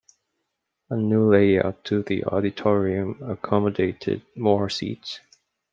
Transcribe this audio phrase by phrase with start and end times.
[0.89, 5.19] A new layout to the auditorium accommodated more seats.